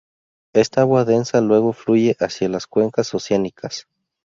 [0.53, 3.87] Esta agua densa luego fluye hacia las cuencas oceánicas.